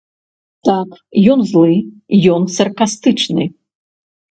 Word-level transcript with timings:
Так, 0.67 0.89
ён 1.33 1.39
злы, 1.51 1.75
ён 2.37 2.41
саркастычны. 2.57 3.49